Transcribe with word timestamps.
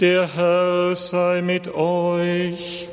Der 0.00 0.26
Herr 0.34 0.96
sei 0.96 1.40
mit 1.40 1.72
euch. 1.72 2.88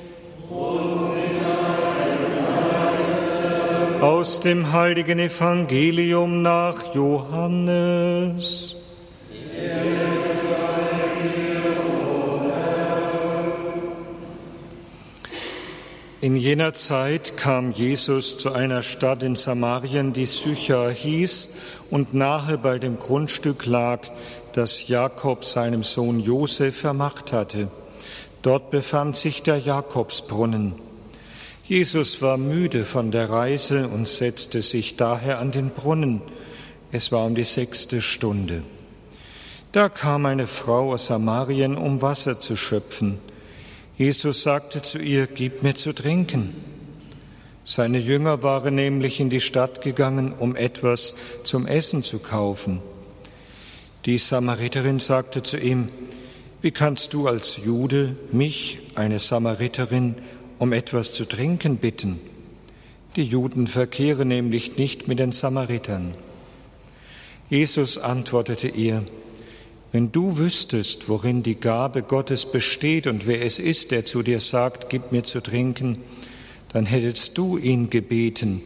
Aus 4.00 4.39
dem 4.39 4.71
heiligen 4.71 5.17
Evangelium 5.17 6.43
nach 6.43 6.93
Johannes. 6.93 8.80
In 16.21 16.35
jener 16.35 16.73
Zeit 16.73 17.35
kam 17.35 17.71
Jesus 17.71 18.38
zu 18.38 18.51
einer 18.51 18.83
Stadt 18.83 19.23
in 19.23 19.35
Samarien, 19.35 20.13
die 20.13 20.27
Sychar 20.27 20.91
hieß 20.91 21.49
und 21.89 22.13
nahe 22.13 22.59
bei 22.59 22.77
dem 22.77 22.99
Grundstück 22.99 23.65
lag, 23.65 24.01
das 24.53 24.88
Jakob 24.88 25.45
seinem 25.45 25.81
Sohn 25.81 26.20
Josef 26.20 26.77
vermacht 26.77 27.34
hatte. 27.34 27.70
Dort 28.43 28.70
befand 28.70 29.15
sich 29.15 29.41
der 29.41 29.57
Jakobsbrunnen. 29.57 30.76
Jesus 31.63 32.21
war 32.21 32.38
müde 32.38 32.85
von 32.85 33.09
der 33.09 33.27
Reise 33.27 33.88
und 33.88 34.07
setzte 34.07 34.62
sich 34.62 34.98
daher 34.98 35.40
an 35.40 35.49
den 35.49 35.71
Brunnen. 35.71 36.21
Es 36.91 37.12
war 37.12 37.26
um 37.26 37.34
die 37.34 37.45
sechste 37.45 37.99
Stunde. 37.99 38.62
Da 39.71 39.90
kam 39.90 40.27
eine 40.27 40.45
Frau 40.45 40.93
aus 40.93 41.07
Samarien, 41.07 41.76
um 41.76 42.03
Wasser 42.03 42.40
zu 42.40 42.55
schöpfen. 42.55 43.17
Jesus 44.02 44.41
sagte 44.41 44.82
zu 44.82 44.98
ihr, 44.98 45.28
Gib 45.28 45.62
mir 45.62 45.76
zu 45.76 45.94
trinken. 45.94 46.55
Seine 47.64 48.00
Jünger 48.00 48.41
waren 48.41 48.74
nämlich 48.74 49.20
in 49.20 49.30
die 49.30 49.41
Stadt 49.41 49.84
gegangen, 49.84 50.34
um 50.34 50.55
etwas 50.55 51.14
zum 51.44 51.68
Essen 51.68 52.02
zu 52.02 52.18
kaufen. 52.18 52.82
Die 54.08 54.18
Samariterin 54.18 54.98
sagte 54.98 55.44
zu 55.44 55.60
ihm, 55.60 55.90
Wie 56.64 56.72
kannst 56.72 57.14
du 57.14 57.27
als 57.27 57.58
Jude 57.64 58.16
mich, 58.32 58.80
eine 58.96 59.20
Samariterin, 59.20 60.16
um 60.58 60.74
etwas 60.74 61.13
zu 61.13 61.26
trinken 61.26 61.77
bitten? 61.77 62.20
Die 63.15 63.26
Juden 63.26 63.68
verkehren 63.68 64.30
nämlich 64.30 64.78
nicht 64.78 65.08
mit 65.08 65.20
den 65.20 65.32
Samaritern. 65.32 66.16
Jesus 67.52 68.00
antwortete 68.00 68.68
ihr, 68.68 69.06
wenn 69.92 70.11
du 70.11 70.38
wüsstest, 70.38 71.09
worin 71.09 71.44
die 71.44 71.59
Gabe 71.59 72.03
Gottes 72.03 72.45
besteht 72.45 73.08
und 73.08 73.28
wer 73.28 73.42
es 73.42 73.59
ist, 73.59 73.92
der 73.92 74.06
zu 74.06 74.23
dir 74.23 74.39
sagt, 74.39 74.89
gib 74.89 75.11
mir 75.11 75.23
zu 75.23 75.42
trinken, 75.42 75.97
dann 76.72 76.86
hättest 76.86 77.38
du 77.38 77.58
ihn 77.58 77.89
gebeten 77.89 78.62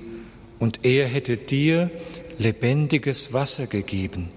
und 0.60 0.82
er 0.84 1.08
hätte 1.08 1.38
dir 1.38 1.90
lebendiges 2.38 3.34
Wasser 3.34 3.66
gegeben. 3.66 4.30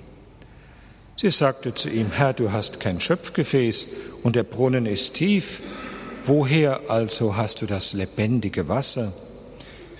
Sie 1.16 1.30
sagte 1.30 1.74
zu 1.74 1.90
ihm, 1.90 2.12
Herr, 2.12 2.32
du 2.32 2.52
hast 2.52 2.80
kein 2.80 3.00
Schöpfgefäß 3.00 3.88
und 4.22 4.36
der 4.36 4.44
Brunnen 4.44 4.86
ist 4.86 5.14
tief. 5.14 5.60
Woher 6.24 6.90
also 6.90 7.36
hast 7.36 7.60
du 7.60 7.66
das 7.66 7.92
lebendige 7.92 8.68
Wasser? 8.68 9.12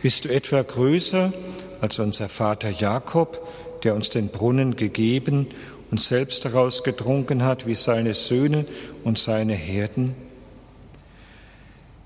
Bist 0.00 0.24
du 0.24 0.28
etwa 0.28 0.62
größer 0.62 1.32
als 1.80 1.98
unser 1.98 2.28
Vater 2.28 2.70
Jakob, 2.70 3.46
der 3.82 3.94
uns 3.94 4.10
den 4.10 4.28
Brunnen 4.28 4.76
gegeben 4.76 5.48
und 5.90 6.00
selbst 6.00 6.44
daraus 6.44 6.84
getrunken 6.84 7.42
hat 7.44 7.66
wie 7.66 7.74
seine 7.74 8.14
Söhne 8.14 8.66
und 9.04 9.18
seine 9.18 9.54
Herden? 9.54 10.14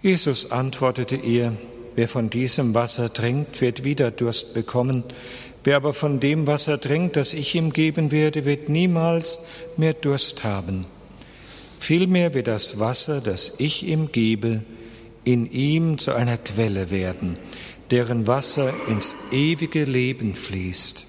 Jesus 0.03 0.51
antwortete 0.51 1.17
ihr, 1.17 1.53
wer 1.95 2.09
von 2.09 2.29
diesem 2.31 2.75
Wasser 2.75 3.13
trinkt, 3.13 3.61
wird 3.61 3.85
wieder 3.85 4.11
Durst 4.11 4.55
bekommen, 4.55 5.05
wer 5.65 5.77
aber 5.77 5.95
von 5.95 6.19
dem 6.19 6.47
Wasser 6.47 6.81
trinkt, 6.81 7.17
das 7.17 7.35
ich 7.35 7.55
ihm 7.55 7.73
geben 7.73 8.11
werde, 8.11 8.45
wird 8.45 8.69
niemals 8.69 9.41
mehr 9.77 9.95
Durst 9.95 10.43
haben. 10.43 10.87
Vielmehr 11.79 12.35
wird 12.35 12.49
das 12.49 12.79
Wasser, 12.79 13.21
das 13.21 13.53
ich 13.59 13.85
ihm 13.85 14.11
gebe, 14.13 14.63
in 15.25 15.51
ihm 15.51 15.99
zu 15.99 16.13
einer 16.13 16.39
Quelle 16.39 16.91
werden, 16.91 17.39
deren 17.91 18.27
Wasser 18.27 18.73
ins 18.89 19.15
ewige 19.31 19.85
Leben 19.85 20.35
fließt. 20.35 21.07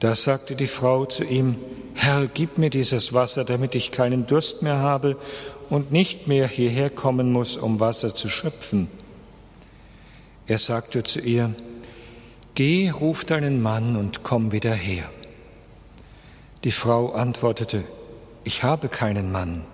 Da 0.00 0.14
sagte 0.14 0.56
die 0.56 0.66
Frau 0.66 1.06
zu 1.06 1.24
ihm, 1.24 1.56
Herr, 1.94 2.26
gib 2.26 2.58
mir 2.58 2.70
dieses 2.70 3.12
Wasser, 3.12 3.44
damit 3.44 3.74
ich 3.74 3.90
keinen 3.90 4.26
Durst 4.26 4.62
mehr 4.62 4.78
habe 4.78 5.16
und 5.70 5.92
nicht 5.92 6.26
mehr 6.26 6.48
hierher 6.48 6.90
kommen 6.90 7.32
muss, 7.32 7.56
um 7.56 7.80
Wasser 7.80 8.14
zu 8.14 8.28
schöpfen. 8.28 8.88
Er 10.46 10.58
sagte 10.58 11.02
zu 11.04 11.20
ihr, 11.20 11.54
Geh, 12.54 12.90
ruf 12.90 13.24
deinen 13.24 13.62
Mann 13.62 13.96
und 13.96 14.22
komm 14.22 14.52
wieder 14.52 14.74
her. 14.74 15.10
Die 16.62 16.70
Frau 16.70 17.10
antwortete, 17.10 17.82
Ich 18.44 18.62
habe 18.62 18.88
keinen 18.88 19.32
Mann. 19.32 19.64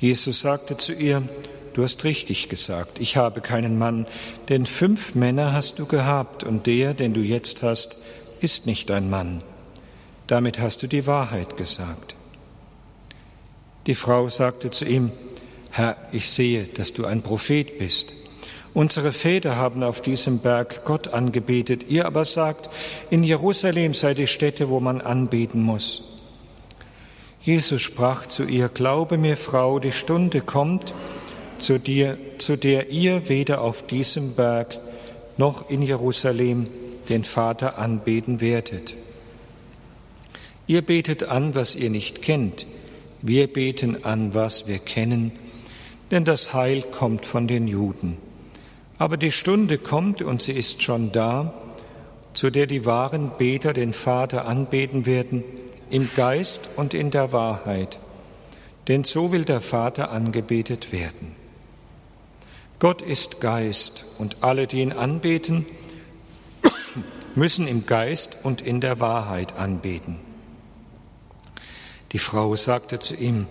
Jesus 0.00 0.40
sagte 0.40 0.76
zu 0.76 0.92
ihr, 0.92 1.22
Du 1.74 1.84
hast 1.84 2.02
richtig 2.02 2.48
gesagt, 2.48 2.98
ich 2.98 3.16
habe 3.16 3.40
keinen 3.40 3.78
Mann, 3.78 4.06
denn 4.48 4.66
fünf 4.66 5.14
Männer 5.14 5.52
hast 5.52 5.78
du 5.78 5.86
gehabt 5.86 6.42
und 6.42 6.66
der, 6.66 6.92
den 6.92 7.14
du 7.14 7.20
jetzt 7.20 7.62
hast, 7.62 7.98
ist 8.40 8.66
nicht 8.66 8.90
ein 8.90 9.10
Mann. 9.10 9.42
Damit 10.26 10.60
hast 10.60 10.82
du 10.82 10.86
die 10.86 11.06
Wahrheit 11.06 11.56
gesagt. 11.56 12.14
Die 13.86 13.94
Frau 13.94 14.28
sagte 14.28 14.70
zu 14.70 14.84
ihm, 14.84 15.12
Herr, 15.70 15.96
ich 16.12 16.30
sehe, 16.30 16.64
dass 16.64 16.92
du 16.92 17.06
ein 17.06 17.22
Prophet 17.22 17.78
bist. 17.78 18.14
Unsere 18.74 19.12
Väter 19.12 19.56
haben 19.56 19.82
auf 19.82 20.02
diesem 20.02 20.40
Berg 20.40 20.84
Gott 20.84 21.08
angebetet, 21.08 21.86
ihr 21.88 22.06
aber 22.06 22.24
sagt, 22.24 22.68
in 23.10 23.24
Jerusalem 23.24 23.94
sei 23.94 24.14
die 24.14 24.26
Stätte, 24.26 24.68
wo 24.68 24.80
man 24.80 25.00
anbeten 25.00 25.62
muss. 25.62 26.02
Jesus 27.42 27.80
sprach 27.80 28.26
zu 28.26 28.44
ihr, 28.44 28.68
Glaube 28.68 29.16
mir, 29.16 29.36
Frau, 29.36 29.78
die 29.78 29.92
Stunde 29.92 30.42
kommt, 30.42 30.94
zu, 31.58 31.78
dir, 31.78 32.18
zu 32.38 32.56
der 32.56 32.90
ihr 32.90 33.28
weder 33.28 33.62
auf 33.62 33.86
diesem 33.86 34.34
Berg 34.34 34.78
noch 35.38 35.70
in 35.70 35.82
Jerusalem 35.82 36.68
den 37.08 37.24
Vater 37.24 37.78
anbeten 37.78 38.40
werdet. 38.40 38.94
Ihr 40.66 40.82
betet 40.82 41.24
an, 41.24 41.54
was 41.54 41.74
ihr 41.74 41.90
nicht 41.90 42.22
kennt. 42.22 42.66
Wir 43.22 43.52
beten 43.52 44.04
an, 44.04 44.34
was 44.34 44.66
wir 44.66 44.78
kennen, 44.78 45.32
denn 46.10 46.24
das 46.24 46.54
Heil 46.54 46.82
kommt 46.82 47.24
von 47.24 47.48
den 47.48 47.66
Juden. 47.66 48.16
Aber 48.98 49.16
die 49.16 49.32
Stunde 49.32 49.78
kommt, 49.78 50.22
und 50.22 50.42
sie 50.42 50.52
ist 50.52 50.82
schon 50.82 51.12
da, 51.12 51.54
zu 52.34 52.50
der 52.50 52.66
die 52.66 52.84
wahren 52.84 53.32
Beter 53.38 53.72
den 53.72 53.92
Vater 53.92 54.46
anbeten 54.46 55.06
werden, 55.06 55.42
im 55.90 56.10
Geist 56.14 56.68
und 56.76 56.94
in 56.94 57.10
der 57.10 57.32
Wahrheit. 57.32 57.98
Denn 58.86 59.04
so 59.04 59.32
will 59.32 59.44
der 59.44 59.60
Vater 59.60 60.10
angebetet 60.10 60.92
werden. 60.92 61.34
Gott 62.78 63.02
ist 63.02 63.40
Geist, 63.40 64.04
und 64.18 64.36
alle, 64.42 64.66
die 64.66 64.80
ihn 64.80 64.92
anbeten, 64.92 65.66
müssen 67.38 67.66
im 67.66 67.86
Geist 67.86 68.38
und 68.42 68.60
in 68.60 68.80
der 68.80 69.00
Wahrheit 69.00 69.56
anbeten. 69.56 70.18
Die 72.12 72.18
Frau 72.18 72.56
sagte 72.56 72.98
zu 72.98 73.14
ihm, 73.14 73.46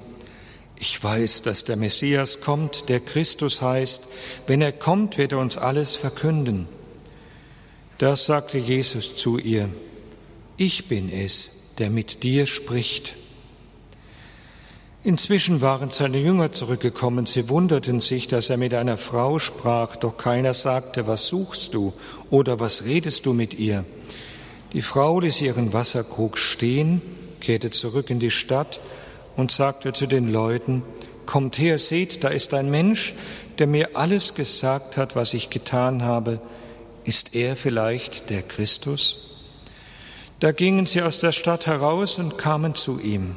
ich 0.80 1.04
weiß, 1.04 1.42
dass 1.42 1.64
der 1.64 1.76
Messias 1.76 2.40
kommt, 2.42 2.90
der 2.90 3.00
Christus 3.00 3.62
heißt. 3.62 4.08
Wenn 4.46 4.62
er 4.62 4.72
kommt, 4.72 5.18
wird 5.18 5.32
er 5.32 5.40
uns 5.40 5.58
alles 5.58 5.96
verkünden. 5.96 6.68
Da 7.98 8.16
sagte 8.16 8.60
Jesus 8.60 9.16
zu 9.16 9.40
ihr, 9.40 9.70
ich 10.56 10.88
bin 10.88 11.10
es, 11.12 11.52
der 11.80 11.90
mit 11.90 12.22
dir 12.22 12.46
spricht. 12.46 13.16
Inzwischen 15.04 15.62
waren 15.62 15.90
seine 15.90 16.18
Jünger 16.18 16.52
zurückgekommen. 16.52 17.28
Sie 17.28 17.50
wunderten 17.50 18.02
sich, 18.02 18.28
dass 18.28 18.50
er 18.50 18.58
mit 18.58 18.74
einer 18.74 18.98
Frau 18.98 19.40
sprach, 19.40 19.96
doch 19.96 20.18
keiner 20.18 20.54
sagte, 20.54 21.08
was 21.08 21.28
suchst 21.28 21.74
du 21.74 21.94
oder 22.30 22.60
was 22.60 22.84
redest 22.84 23.26
du 23.26 23.34
mit 23.34 23.54
ihr? 23.54 23.86
Die 24.74 24.82
Frau 24.82 25.20
ließ 25.20 25.42
ihren 25.42 25.72
Wasserkrug 25.72 26.38
stehen, 26.38 27.02
kehrte 27.40 27.70
zurück 27.70 28.10
in 28.10 28.20
die 28.20 28.32
Stadt 28.32 28.80
und 29.36 29.52
sagte 29.52 29.94
zu 29.94 30.08
den 30.08 30.32
Leuten, 30.32 30.84
Kommt 31.26 31.58
her, 31.58 31.78
seht, 31.78 32.24
da 32.24 32.30
ist 32.30 32.54
ein 32.54 32.72
Mensch, 32.72 33.14
der 33.60 33.68
mir 33.68 33.98
alles 33.98 34.34
gesagt 34.34 34.96
hat, 34.96 35.16
was 35.18 35.34
ich 35.34 35.50
getan 35.50 36.02
habe. 36.04 36.40
Ist 37.04 37.36
er 37.36 37.58
vielleicht 37.58 38.30
der 38.30 38.44
Christus? 38.44 39.40
Da 40.40 40.54
gingen 40.54 40.86
sie 40.86 41.02
aus 41.02 41.20
der 41.20 41.34
Stadt 41.34 41.68
heraus 41.68 42.18
und 42.18 42.38
kamen 42.38 42.76
zu 42.76 43.00
ihm. 43.00 43.36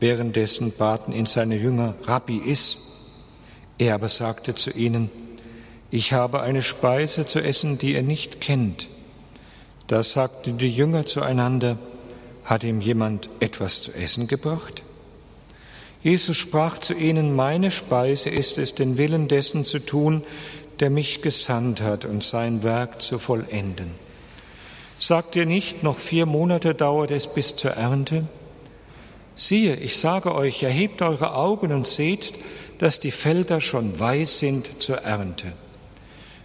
Währenddessen 0.00 0.72
baten 0.72 1.12
ihn 1.12 1.26
seine 1.26 1.56
Jünger, 1.56 1.94
Rabbi, 2.04 2.38
iss. 2.38 2.78
Er 3.78 3.94
aber 3.94 4.08
sagte 4.08 4.54
zu 4.54 4.70
ihnen, 4.70 5.10
ich 5.90 6.12
habe 6.12 6.42
eine 6.42 6.62
Speise 6.62 7.24
zu 7.24 7.40
essen, 7.40 7.78
die 7.78 7.94
ihr 7.94 8.02
nicht 8.02 8.40
kennt. 8.40 8.88
Da 9.86 10.02
sagten 10.02 10.58
die 10.58 10.70
Jünger 10.70 11.06
zueinander, 11.06 11.78
hat 12.44 12.62
ihm 12.62 12.80
jemand 12.80 13.30
etwas 13.40 13.80
zu 13.80 13.92
essen 13.92 14.26
gebracht? 14.26 14.82
Jesus 16.02 16.36
sprach 16.36 16.78
zu 16.78 16.94
ihnen, 16.94 17.34
meine 17.34 17.70
Speise 17.70 18.30
ist 18.30 18.58
es, 18.58 18.74
den 18.74 18.98
Willen 18.98 19.28
dessen 19.28 19.64
zu 19.64 19.78
tun, 19.78 20.22
der 20.78 20.90
mich 20.90 21.22
gesandt 21.22 21.80
hat 21.80 22.04
und 22.04 22.22
sein 22.22 22.62
Werk 22.62 23.02
zu 23.02 23.18
vollenden. 23.18 23.90
Sagt 24.96 25.36
ihr 25.36 25.46
nicht, 25.46 25.82
noch 25.82 25.98
vier 25.98 26.26
Monate 26.26 26.74
dauert 26.74 27.10
es 27.10 27.26
bis 27.26 27.56
zur 27.56 27.72
Ernte? 27.72 28.28
Siehe, 29.38 29.76
ich 29.76 29.96
sage 29.96 30.34
euch, 30.34 30.64
erhebt 30.64 31.00
eure 31.00 31.32
Augen 31.32 31.70
und 31.70 31.86
seht, 31.86 32.34
dass 32.78 32.98
die 32.98 33.12
Felder 33.12 33.60
schon 33.60 33.98
weiß 33.98 34.40
sind 34.40 34.82
zur 34.82 34.96
Ernte. 34.98 35.52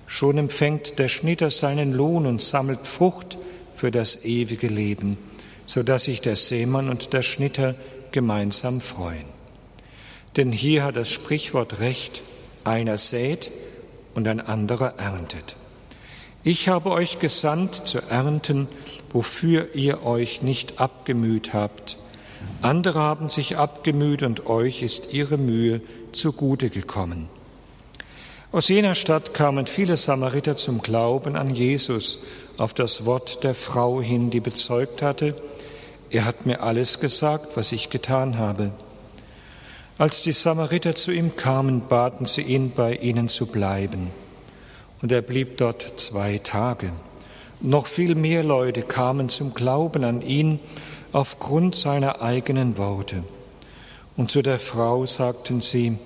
Schon 0.06 0.38
empfängt 0.38 1.00
der 1.00 1.07
Schnitter 1.07 1.50
seinen 1.50 1.92
Lohn 1.92 2.28
und 2.28 2.40
sammelt 2.40 2.86
Frucht 2.86 3.40
für 3.75 3.90
das 3.90 4.24
ewige 4.25 4.68
Leben, 4.68 5.18
so 5.66 5.81
dass 5.81 6.04
sich 6.04 6.22
der 6.22 6.36
Seemann 6.36 6.88
und 6.88 7.13
der 7.13 7.24
Schnitter 7.24 7.74
gemeinsam 8.12 8.80
freuen. 8.80 9.25
Denn 10.38 10.51
hier 10.51 10.84
hat 10.84 10.95
das 10.95 11.10
Sprichwort 11.10 11.80
recht, 11.80 12.22
einer 12.63 12.98
sät 12.98 13.50
und 14.13 14.28
ein 14.28 14.40
anderer 14.40 15.00
erntet. 15.00 15.56
Ich 16.44 16.69
habe 16.69 16.92
euch 16.92 17.18
gesandt 17.18 17.88
zu 17.88 17.98
ernten, 18.07 18.68
wofür 19.12 19.74
ihr 19.74 20.04
euch 20.04 20.44
nicht 20.44 20.80
abgemüht 20.80 21.54
habt, 21.54 21.98
andere 22.62 23.00
haben 23.00 23.30
sich 23.30 23.57
abgemüht 23.57 24.24
und 24.24 24.48
euch 24.48 24.81
ist 24.81 25.13
ihre 25.13 25.38
Mühe 25.38 25.81
zugute 26.12 26.69
gekommen. 26.69 27.30
Aus 28.51 28.68
jener 28.68 28.95
Stadt 28.95 29.34
kamen 29.34 29.68
viele 29.68 29.98
Samariter 29.98 30.56
zum 30.56 30.81
Glauben 30.81 31.36
an 31.36 31.56
Jesus 31.56 32.19
auf 32.57 32.74
das 32.74 33.06
Wort 33.06 33.44
der 33.44 33.56
Frau 33.56 34.01
hin, 34.01 34.30
die 34.30 34.40
bezeugt 34.40 35.01
hatte, 35.01 35.36
er 36.13 36.25
hat 36.25 36.45
mir 36.45 36.62
alles 36.62 37.00
gesagt, 37.00 37.57
was 37.57 37.72
ich 37.72 37.90
getan 37.90 38.38
habe. 38.38 38.72
Als 39.98 40.22
die 40.22 40.31
Samariter 40.31 40.94
zu 40.94 41.12
ihm 41.12 41.36
kamen, 41.36 41.88
baten 41.88 42.28
sie 42.28 42.44
ihn, 42.44 42.72
bei 42.75 42.94
ihnen 42.94 43.30
zu 43.30 43.48
bleiben. 43.48 44.12
Und 45.01 45.12
er 45.12 45.24
blieb 45.24 45.57
dort 45.57 45.94
zwei 46.00 46.38
Tage. 46.38 46.92
Noch 47.62 47.88
viel 47.88 48.13
mehr 48.13 48.44
Leute 48.44 48.84
kamen 48.84 49.30
zum 49.30 49.56
Glauben 49.56 50.04
an 50.04 50.22
ihn 50.22 50.60
aufgrund 51.13 51.75
seiner 51.75 52.21
eigenen 52.21 52.77
Worte. 52.77 53.24
Und 54.18 54.31
zu 54.31 54.42
der 54.42 54.60
Frau 54.60 55.06
sagten 55.06 55.62
sie, 55.62 55.98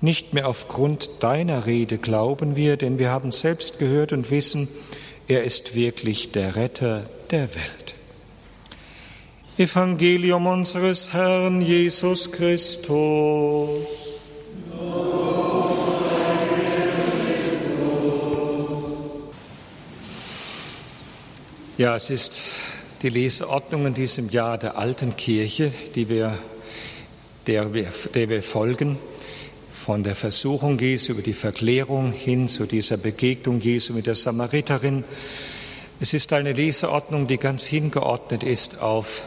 nicht 0.00 0.32
mehr 0.32 0.48
aufgrund 0.48 1.10
deiner 1.20 1.66
Rede 1.66 1.98
glauben 1.98 2.56
wir, 2.56 2.76
denn 2.76 2.98
wir 2.98 3.10
haben 3.10 3.30
selbst 3.30 3.78
gehört 3.78 4.12
und 4.12 4.30
wissen, 4.30 4.68
er 5.26 5.44
ist 5.44 5.74
wirklich 5.74 6.32
der 6.32 6.56
Retter 6.56 7.08
der 7.30 7.54
Welt. 7.54 7.94
Evangelium 9.58 10.46
unseres 10.46 11.12
Herrn 11.12 11.60
Jesus 11.60 12.30
Christus. 12.30 13.68
Ja, 21.76 21.96
es 21.96 22.10
ist 22.10 22.42
die 23.02 23.10
Leseordnung 23.10 23.86
in 23.86 23.94
diesem 23.94 24.28
Jahr 24.28 24.58
der 24.58 24.76
alten 24.76 25.14
Kirche, 25.14 25.72
die 25.94 26.08
wir, 26.08 26.36
der, 27.46 27.72
wir, 27.72 27.92
der 28.14 28.28
wir 28.28 28.42
folgen, 28.42 28.98
von 29.72 30.02
der 30.02 30.16
Versuchung 30.16 30.78
Jesu 30.78 31.12
über 31.12 31.22
die 31.22 31.32
Verklärung 31.32 32.10
hin 32.10 32.48
zu 32.48 32.66
dieser 32.66 32.96
Begegnung 32.96 33.60
Jesu 33.60 33.92
mit 33.92 34.08
der 34.08 34.16
Samariterin. 34.16 35.04
Es 36.00 36.12
ist 36.12 36.32
eine 36.32 36.52
Leseordnung, 36.52 37.28
die 37.28 37.38
ganz 37.38 37.64
hingeordnet 37.64 38.42
ist 38.42 38.80
auf 38.80 39.22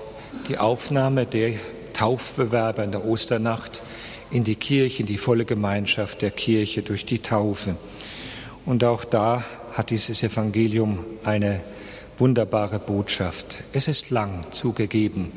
die 0.49 0.57
Aufnahme 0.57 1.25
der 1.25 1.53
Taufbewerber 1.93 2.83
in 2.83 2.91
der 2.91 3.05
Osternacht 3.05 3.81
in 4.31 4.43
die 4.43 4.55
Kirche, 4.55 5.03
in 5.03 5.07
die 5.07 5.17
volle 5.17 5.45
Gemeinschaft 5.45 6.21
der 6.21 6.31
Kirche 6.31 6.81
durch 6.81 7.05
die 7.05 7.19
Taufe. 7.19 7.77
Und 8.65 8.83
auch 8.83 9.05
da 9.05 9.45
hat 9.71 9.89
dieses 9.89 10.23
Evangelium 10.23 10.99
eine 11.23 11.61
wunderbare 12.17 12.79
Botschaft. 12.79 13.59
Es 13.73 13.87
ist 13.87 14.09
lang 14.09 14.51
zugegeben, 14.51 15.31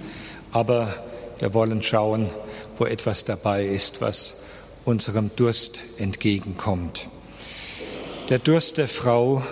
aber 0.53 0.95
wir 1.39 1.55
wollen 1.55 1.83
schauen, 1.83 2.31
wo 2.79 2.85
etwas 2.85 3.25
dabei 3.25 3.65
ist, 3.65 4.01
was 4.01 4.37
unserem 4.85 5.31
Durst 5.37 5.81
entgegenkommt. 5.99 7.09
Der 8.29 8.39
Durst 8.39 8.79
der 8.79 8.89
Frau, 8.89 9.43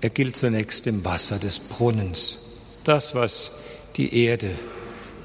er 0.00 0.10
gilt 0.10 0.36
zunächst 0.36 0.86
im 0.86 1.04
Wasser 1.04 1.38
des 1.38 1.58
Brunnens. 1.58 2.38
Das, 2.84 3.14
was 3.14 3.52
die 3.96 4.24
Erde 4.24 4.50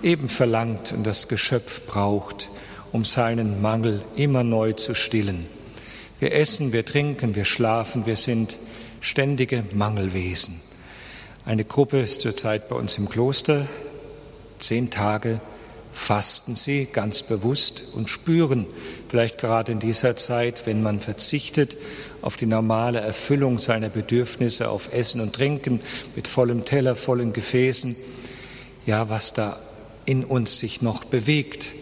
eben 0.02 0.30
verlangt 0.30 0.92
und 0.92 1.06
das 1.06 1.28
Geschöpf 1.28 1.86
braucht, 1.86 2.50
um 2.92 3.06
seinen 3.06 3.62
Mangel 3.62 4.04
immer 4.16 4.44
neu 4.44 4.74
zu 4.74 4.96
stillen. 4.96 5.48
Wir 6.20 6.34
essen, 6.34 6.74
wir 6.74 6.86
trinken, 6.86 7.36
wir 7.36 7.46
schlafen, 7.46 8.06
wir 8.06 8.16
sind 8.16 8.60
ständige 9.00 9.64
Mangelwesen. 9.74 10.62
Eine 11.44 11.66
Gruppe 11.66 12.00
ist 12.00 12.22
zurzeit 12.22 12.70
bei 12.70 12.76
uns 12.76 13.00
im 13.00 13.10
Kloster. 13.10 13.66
Zehn 14.60 14.92
Tage 14.92 15.42
fasten 15.92 16.54
sie 16.54 16.86
ganz 16.86 17.24
bewusst 17.24 17.84
und 17.96 18.10
spüren 18.12 18.68
vielleicht 19.10 19.40
gerade 19.40 19.72
in 19.72 19.80
dieser 19.80 20.16
Zeit, 20.16 20.68
wenn 20.68 20.84
man 20.84 21.00
verzichtet 21.00 21.78
auf 22.22 22.38
die 22.38 22.46
normale 22.46 23.00
Erfüllung 23.00 23.58
seiner 23.58 23.90
Bedürfnisse, 23.90 24.70
auf 24.70 24.94
Essen 24.94 25.20
und 25.20 25.34
Trinken 25.34 25.82
mit 26.16 26.28
vollem 26.28 26.64
Teller, 26.64 26.94
vollen 26.94 27.34
Gefäßen, 27.34 27.96
ja, 28.86 29.10
was 29.10 29.34
da 29.34 29.60
in 30.06 30.24
uns 30.24 30.60
sich 30.60 30.84
noch 30.84 31.06
bewegt. 31.06 31.74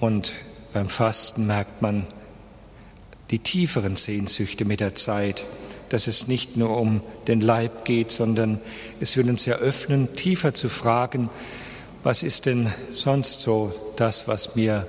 Und 0.00 0.32
beim 0.72 0.88
Fasten 0.88 1.46
merkt 1.46 1.82
man 1.82 2.06
die 3.30 3.38
tieferen 3.38 3.96
Sehnsüchte 3.96 4.64
mit 4.64 4.80
der 4.80 4.94
Zeit 4.94 5.44
dass 5.94 6.08
es 6.08 6.26
nicht 6.26 6.56
nur 6.56 6.76
um 6.76 7.02
den 7.28 7.40
Leib 7.40 7.84
geht, 7.84 8.10
sondern 8.10 8.60
es 8.98 9.16
will 9.16 9.30
uns 9.30 9.46
eröffnen, 9.46 10.16
tiefer 10.16 10.52
zu 10.52 10.68
fragen, 10.68 11.30
was 12.02 12.24
ist 12.24 12.46
denn 12.46 12.72
sonst 12.90 13.42
so 13.42 13.72
das, 13.94 14.26
was 14.26 14.56
mir 14.56 14.88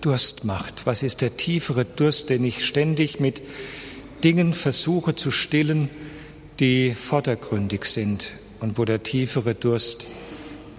Durst 0.00 0.44
macht? 0.44 0.86
Was 0.86 1.02
ist 1.02 1.20
der 1.20 1.36
tiefere 1.36 1.84
Durst, 1.84 2.30
den 2.30 2.46
ich 2.46 2.64
ständig 2.64 3.20
mit 3.20 3.42
Dingen 4.24 4.54
versuche 4.54 5.14
zu 5.14 5.30
stillen, 5.30 5.90
die 6.60 6.94
vordergründig 6.94 7.84
sind 7.84 8.30
und 8.60 8.78
wo 8.78 8.86
der 8.86 9.02
tiefere 9.02 9.54
Durst 9.54 10.06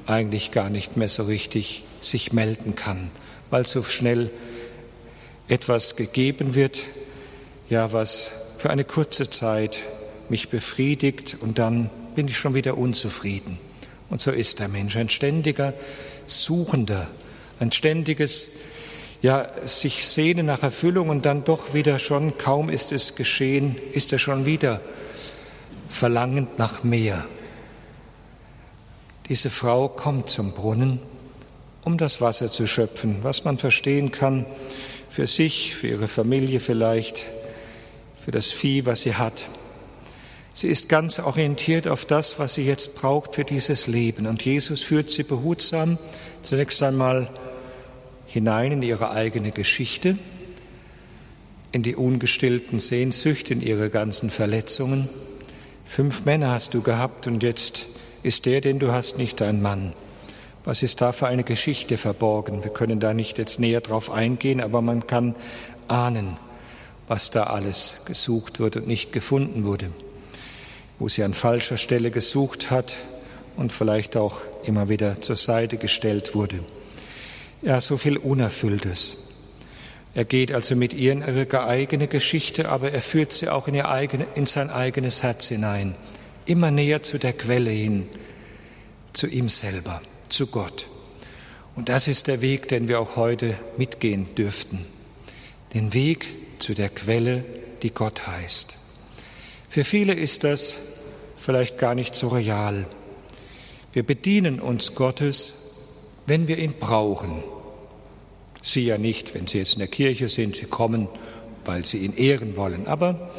eigentlich 0.08 0.50
gar 0.50 0.72
nicht 0.72 0.98
mehr 0.98 1.10
so 1.10 1.26
richtig 1.26 1.84
sich 2.02 2.34
melden 2.34 2.74
kann, 2.74 3.12
weil 3.52 3.68
so 3.68 3.84
schnell 3.84 4.32
etwas 5.48 5.96
gegeben 5.96 6.56
wird, 6.56 6.82
ja, 7.70 7.94
was 7.94 8.32
für 8.60 8.70
eine 8.70 8.84
kurze 8.84 9.30
Zeit 9.30 9.80
mich 10.28 10.50
befriedigt 10.50 11.38
und 11.40 11.60
dann 11.60 11.90
bin 12.14 12.28
ich 12.28 12.38
schon 12.38 12.54
wieder 12.54 12.78
unzufrieden. 12.78 13.58
Und 14.10 14.20
so 14.20 14.32
ist 14.32 14.60
der 14.60 14.68
Mensch 14.68 14.98
ein 14.98 15.08
ständiger 15.08 15.74
Suchender, 16.26 17.08
ein 17.62 17.72
ständiges, 17.72 18.52
ja, 19.22 19.48
sich 19.66 20.06
sehnen 20.06 20.46
nach 20.46 20.62
Erfüllung 20.62 21.08
und 21.08 21.26
dann 21.26 21.46
doch 21.46 21.74
wieder 21.74 22.00
schon, 22.00 22.38
kaum 22.38 22.70
ist 22.70 22.92
es 22.92 23.16
geschehen, 23.16 23.78
ist 23.94 24.12
er 24.12 24.20
schon 24.20 24.46
wieder 24.46 24.82
verlangend 25.88 26.60
nach 26.60 26.84
mehr. 26.84 27.26
Diese 29.30 29.50
Frau 29.50 29.88
kommt 29.88 30.30
zum 30.30 30.52
Brunnen, 30.52 31.00
um 31.86 31.98
das 31.98 32.20
Wasser 32.20 32.52
zu 32.52 32.68
schöpfen, 32.68 33.20
was 33.22 33.46
man 33.46 33.58
verstehen 33.58 34.12
kann, 34.12 34.46
für 35.08 35.28
sich, 35.28 35.76
für 35.76 35.88
ihre 35.88 36.10
Familie 36.10 36.60
vielleicht, 36.60 37.26
für 38.30 38.34
das 38.34 38.52
Vieh, 38.52 38.86
was 38.86 39.02
sie 39.02 39.16
hat. 39.16 39.48
Sie 40.54 40.68
ist 40.68 40.88
ganz 40.88 41.18
orientiert 41.18 41.88
auf 41.88 42.06
das, 42.06 42.38
was 42.38 42.54
sie 42.54 42.64
jetzt 42.64 42.94
braucht 42.94 43.34
für 43.34 43.44
dieses 43.44 43.88
Leben. 43.88 44.28
Und 44.28 44.46
Jesus 44.46 44.84
führt 44.84 45.10
sie 45.10 45.24
behutsam 45.24 45.98
zunächst 46.44 46.84
einmal 46.84 47.28
hinein 48.28 48.74
in 48.74 48.82
ihre 48.84 49.10
eigene 49.10 49.50
Geschichte, 49.50 50.20
in 51.72 51.82
die 51.82 51.96
ungestillten 51.96 52.78
Sehnsüchte, 52.78 53.52
in 53.52 53.62
ihre 53.62 53.90
ganzen 53.90 54.30
Verletzungen. 54.30 55.10
Fünf 55.86 56.26
Männer 56.26 56.52
hast 56.52 56.76
du 56.76 56.84
gehabt 56.84 57.26
und 57.26 57.42
jetzt 57.42 57.88
ist 58.22 58.46
der, 58.46 58.62
den 58.62 58.78
du 58.78 58.92
hast, 58.92 59.18
nicht 59.18 59.42
dein 59.42 59.60
Mann. 59.60 59.94
Was 60.66 60.84
ist 60.84 61.02
da 61.02 61.14
für 61.14 61.26
eine 61.26 61.44
Geschichte 61.44 61.98
verborgen? 61.98 62.64
Wir 62.64 62.70
können 62.70 63.00
da 63.00 63.16
nicht 63.16 63.40
jetzt 63.40 63.60
näher 63.60 63.82
drauf 63.82 64.12
eingehen, 64.12 64.62
aber 64.62 64.84
man 64.84 65.08
kann 65.08 65.34
ahnen, 65.88 66.38
was 67.10 67.32
da 67.32 67.44
alles 67.46 67.98
gesucht 68.06 68.60
wurde 68.60 68.80
und 68.80 68.88
nicht 68.88 69.12
gefunden 69.12 69.66
wurde, 69.66 69.90
wo 71.00 71.10
sie 71.10 71.24
an 71.24 71.34
falscher 71.34 71.76
Stelle 71.76 72.12
gesucht 72.12 72.72
hat 72.72 72.96
und 73.58 73.74
vielleicht 73.74 74.16
auch 74.16 74.38
immer 74.64 74.90
wieder 74.90 75.20
zur 75.20 75.36
Seite 75.36 75.78
gestellt 75.78 76.36
wurde. 76.36 76.60
Ja, 77.64 77.82
so 77.82 77.98
viel 77.98 78.16
Unerfülltes. 78.16 79.18
Er 80.14 80.24
geht 80.24 80.54
also 80.54 80.76
mit 80.76 80.94
ihr 80.94 81.12
in 81.12 81.22
ihre 81.22 81.66
eigene 81.66 82.08
Geschichte, 82.08 82.70
aber 82.70 82.92
er 82.92 83.02
führt 83.02 83.34
sie 83.34 83.50
auch 83.50 83.68
in, 83.68 83.76
ihr 83.76 83.90
eigene, 83.90 84.28
in 84.36 84.46
sein 84.46 84.70
eigenes 84.70 85.24
Herz 85.24 85.48
hinein, 85.48 85.96
immer 86.46 86.70
näher 86.70 87.02
zu 87.02 87.18
der 87.18 87.34
Quelle 87.34 87.72
hin, 87.72 88.08
zu 89.14 89.26
ihm 89.26 89.50
selber, 89.50 90.02
zu 90.30 90.46
Gott. 90.48 90.88
Und 91.76 91.90
das 91.90 92.08
ist 92.08 92.28
der 92.28 92.42
Weg, 92.42 92.68
den 92.68 92.88
wir 92.88 93.00
auch 93.00 93.16
heute 93.16 93.56
mitgehen 93.78 94.36
dürften. 94.36 94.86
Den 95.74 95.94
Weg 95.94 96.28
zu 96.60 96.74
der 96.74 96.90
Quelle, 96.90 97.44
die 97.82 97.92
Gott 97.92 98.28
heißt. 98.28 98.78
Für 99.70 99.84
viele 99.84 100.14
ist 100.14 100.44
das 100.44 100.78
vielleicht 101.38 101.78
gar 101.78 101.96
nicht 101.96 102.16
so 102.16 102.28
real. 102.28 102.86
Wir 103.94 104.04
bedienen 104.04 104.60
uns 104.60 104.96
Gottes 104.96 105.54
wenn 106.30 106.48
wir 106.48 106.60
ihn 106.60 106.76
brauchen. 106.80 107.44
Sie 108.62 108.86
ja 108.86 108.98
nicht, 108.98 109.34
wenn 109.34 109.48
Sie 109.48 109.58
jetzt 109.58 109.74
in 109.74 109.80
der 109.80 109.88
Kirche 109.88 110.30
sind, 110.30 110.56
Sie 110.56 110.68
kommen, 110.68 111.08
weil 111.66 111.84
Sie 111.86 111.98
ihn 111.98 112.16
ehren 112.16 112.56
wollen. 112.56 112.88
Aber 112.88 113.32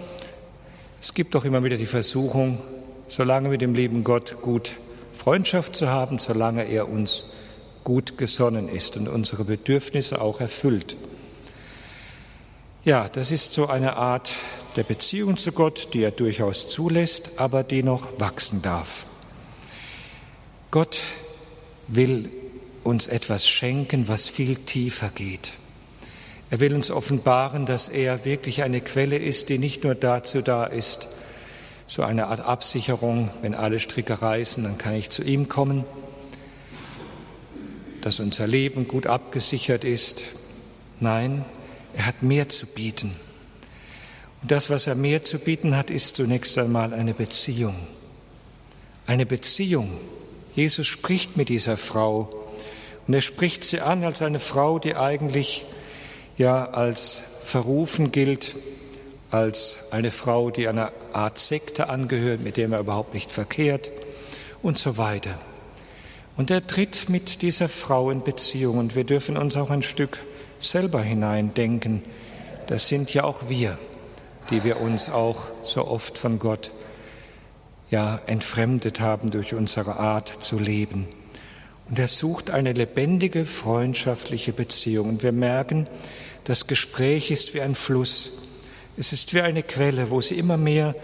es 1.00 1.14
gibt 1.14 1.34
doch 1.34 1.44
immer 1.44 1.62
wieder 1.62 1.76
die 1.76 1.86
Versuchung, 1.86 2.58
solange 3.06 3.48
mit 3.48 3.60
dem 3.60 3.74
lieben 3.74 4.02
Gott 4.02 4.38
gut 4.42 4.72
Freundschaft 5.16 5.76
zu 5.76 5.88
haben, 5.88 6.18
solange 6.18 6.64
er 6.64 6.88
uns 6.88 7.26
gut 7.84 8.18
gesonnen 8.18 8.68
ist 8.68 8.96
und 8.96 9.08
unsere 9.08 9.44
Bedürfnisse 9.44 10.20
auch 10.20 10.40
erfüllt. 10.40 10.96
Ja, 12.82 13.10
das 13.10 13.30
ist 13.30 13.52
so 13.52 13.66
eine 13.66 13.96
Art 13.96 14.32
der 14.74 14.84
Beziehung 14.84 15.36
zu 15.36 15.52
Gott, 15.52 15.92
die 15.92 16.02
er 16.02 16.12
durchaus 16.12 16.66
zulässt, 16.66 17.32
aber 17.36 17.62
die 17.62 17.82
noch 17.82 18.18
wachsen 18.18 18.62
darf. 18.62 19.04
Gott 20.70 20.98
will 21.88 22.30
uns 22.82 23.06
etwas 23.06 23.46
schenken, 23.46 24.08
was 24.08 24.28
viel 24.28 24.56
tiefer 24.56 25.10
geht. 25.10 25.52
Er 26.48 26.60
will 26.60 26.74
uns 26.74 26.90
offenbaren, 26.90 27.66
dass 27.66 27.86
er 27.86 28.24
wirklich 28.24 28.62
eine 28.62 28.80
Quelle 28.80 29.18
ist, 29.18 29.50
die 29.50 29.58
nicht 29.58 29.84
nur 29.84 29.94
dazu 29.94 30.40
da 30.40 30.64
ist, 30.64 31.08
so 31.86 32.02
eine 32.02 32.28
Art 32.28 32.40
Absicherung, 32.40 33.28
wenn 33.42 33.54
alle 33.54 33.78
Stricke 33.78 34.22
reißen, 34.22 34.64
dann 34.64 34.78
kann 34.78 34.94
ich 34.94 35.10
zu 35.10 35.22
ihm 35.22 35.50
kommen, 35.50 35.84
dass 38.00 38.20
unser 38.20 38.46
Leben 38.46 38.88
gut 38.88 39.06
abgesichert 39.06 39.84
ist. 39.84 40.24
Nein, 40.98 41.44
er 41.94 42.06
hat 42.06 42.22
mehr 42.22 42.48
zu 42.48 42.66
bieten. 42.66 43.16
Und 44.42 44.50
das, 44.50 44.70
was 44.70 44.86
er 44.86 44.94
mehr 44.94 45.22
zu 45.22 45.38
bieten 45.38 45.76
hat, 45.76 45.90
ist 45.90 46.16
zunächst 46.16 46.56
einmal 46.58 46.94
eine 46.94 47.14
Beziehung. 47.14 47.76
Eine 49.06 49.26
Beziehung. 49.26 49.98
Jesus 50.54 50.86
spricht 50.86 51.36
mit 51.36 51.48
dieser 51.48 51.76
Frau 51.76 52.28
und 53.06 53.14
er 53.14 53.20
spricht 53.20 53.64
sie 53.64 53.80
an 53.80 54.04
als 54.04 54.22
eine 54.22 54.40
Frau, 54.40 54.78
die 54.78 54.96
eigentlich 54.96 55.64
ja 56.36 56.64
als 56.64 57.20
verrufen 57.44 58.12
gilt, 58.12 58.56
als 59.30 59.78
eine 59.90 60.10
Frau, 60.10 60.50
die 60.50 60.68
einer 60.68 60.92
Art 61.12 61.38
Sekte 61.38 61.88
angehört, 61.88 62.40
mit 62.40 62.56
der 62.56 62.70
er 62.70 62.80
überhaupt 62.80 63.14
nicht 63.14 63.30
verkehrt 63.30 63.90
und 64.62 64.78
so 64.78 64.96
weiter. 64.96 65.40
Und 66.36 66.50
er 66.50 66.66
tritt 66.66 67.08
mit 67.08 67.42
dieser 67.42 67.68
Frau 67.68 68.10
in 68.10 68.22
Beziehung 68.22 68.78
und 68.78 68.94
wir 68.94 69.04
dürfen 69.04 69.36
uns 69.36 69.56
auch 69.56 69.70
ein 69.70 69.82
Stück 69.82 70.18
selber 70.60 71.02
hineindenken. 71.02 72.02
Das 72.66 72.88
sind 72.88 73.12
ja 73.12 73.24
auch 73.24 73.48
wir, 73.48 73.78
die 74.50 74.64
wir 74.64 74.80
uns 74.80 75.10
auch 75.10 75.48
so 75.62 75.86
oft 75.86 76.18
von 76.18 76.38
Gott 76.38 76.70
ja 77.90 78.20
entfremdet 78.26 79.00
haben 79.00 79.30
durch 79.30 79.54
unsere 79.54 79.96
Art 79.96 80.42
zu 80.42 80.58
leben. 80.58 81.08
Und 81.88 81.98
er 81.98 82.06
sucht 82.06 82.50
eine 82.50 82.72
lebendige, 82.72 83.44
freundschaftliche 83.44 84.52
Beziehung. 84.52 85.08
Und 85.08 85.22
wir 85.24 85.32
merken, 85.32 85.88
das 86.44 86.68
Gespräch 86.68 87.32
ist 87.32 87.52
wie 87.52 87.60
ein 87.60 87.74
Fluss. 87.74 88.32
Es 88.96 89.12
ist 89.12 89.34
wie 89.34 89.40
eine 89.40 89.64
Quelle, 89.64 90.10
wo 90.10 90.20
sie 90.20 90.38
immer 90.38 90.56
mehr 90.56 90.94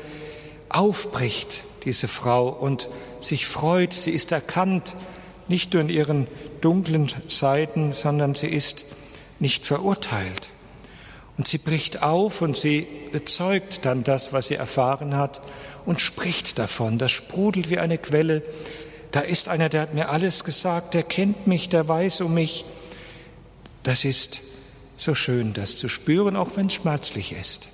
aufbricht, 0.69 1.65
diese 1.85 2.07
Frau, 2.07 2.49
und 2.49 2.89
sich 3.19 3.47
freut. 3.47 3.93
Sie 3.93 4.13
ist 4.13 4.31
erkannt, 4.31 4.97
nicht 5.49 5.73
nur 5.73 5.83
in 5.83 5.89
ihren 5.89 6.29
dunklen 6.61 7.13
Seiten, 7.27 7.93
sondern 7.93 8.35
sie 8.35 8.49
ist 8.49 8.87
nicht 9.41 9.67
verurteilt. 9.67 10.51
Und 11.37 11.47
sie 11.47 11.59
bricht 11.59 12.03
auf 12.03 12.41
und 12.41 12.57
sie 12.57 12.87
bezeugt 13.13 13.85
dann 13.85 14.05
das, 14.05 14.33
was 14.33 14.47
sie 14.47 14.55
erfahren 14.55 15.17
hat 15.17 15.43
und 15.85 16.01
spricht 16.01 16.59
davon. 16.59 16.99
Das 16.99 17.11
sprudelt 17.11 17.69
wie 17.69 17.79
eine 17.79 17.99
Quelle. 17.99 18.43
Da 19.13 19.21
ist 19.21 19.49
einer, 19.49 19.69
der 19.69 19.83
hat 19.83 19.95
mir 19.95 20.09
alles 20.09 20.45
gesagt, 20.45 20.95
der 20.95 21.03
kennt 21.03 21.47
mich, 21.47 21.69
der 21.69 21.87
weiß 21.89 22.23
um 22.23 22.35
mich. 22.35 22.65
Das 23.83 24.05
ist 24.05 24.41
so 24.97 25.15
schön, 25.15 25.53
das 25.53 25.77
zu 25.77 25.89
spüren, 25.89 26.37
auch 26.37 26.57
wenn 26.57 26.67
es 26.67 26.75
schmerzlich 26.75 27.33
ist. 27.33 27.69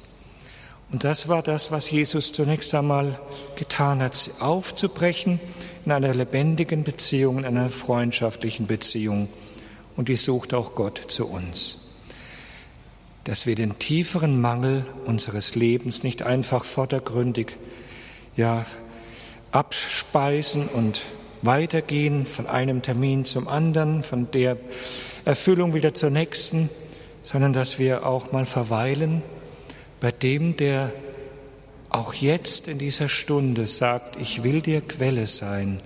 Und 0.92 1.04
das 1.04 1.28
war 1.28 1.42
das, 1.42 1.70
was 1.70 1.90
Jesus 1.90 2.32
zunächst 2.32 2.74
einmal 2.74 3.18
getan 3.56 4.02
hat, 4.02 4.30
aufzubrechen 4.40 5.40
in 5.86 5.92
einer 5.92 6.14
lebendigen 6.14 6.84
Beziehung, 6.84 7.38
in 7.38 7.46
einer 7.46 7.70
freundschaftlichen 7.70 8.66
Beziehung. 8.66 9.28
Und 9.96 10.08
die 10.08 10.16
sucht 10.16 10.54
auch 10.54 10.74
Gott 10.74 11.00
zu 11.08 11.28
uns. 11.28 11.78
Dass 13.24 13.46
wir 13.46 13.54
den 13.54 13.78
tieferen 13.78 14.40
Mangel 14.40 14.86
unseres 15.04 15.54
Lebens 15.54 16.02
nicht 16.02 16.22
einfach 16.22 16.64
vordergründig 16.64 17.56
ja, 18.36 18.64
abspeisen 19.52 20.68
und 20.68 21.02
weitergehen 21.42 22.26
von 22.26 22.46
einem 22.46 22.82
Termin 22.82 23.24
zum 23.24 23.48
anderen, 23.48 24.02
von 24.02 24.30
der 24.30 24.56
Erfüllung 25.24 25.74
wieder 25.74 25.94
zur 25.94 26.10
nächsten, 26.10 26.70
sondern 27.22 27.52
dass 27.52 27.78
wir 27.78 28.06
auch 28.06 28.32
mal 28.32 28.46
verweilen 28.46 29.22
bei 30.00 30.10
dem, 30.10 30.56
der 30.56 30.92
auch 31.90 32.14
jetzt 32.14 32.68
in 32.68 32.78
dieser 32.78 33.08
Stunde 33.08 33.66
sagt, 33.66 34.16
ich 34.20 34.42
will 34.42 34.62
dir 34.62 34.80
Quelle 34.80 35.26
sein, 35.26 35.80